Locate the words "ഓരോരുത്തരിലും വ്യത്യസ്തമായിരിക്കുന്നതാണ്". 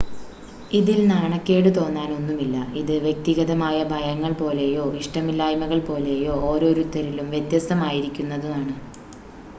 6.49-8.75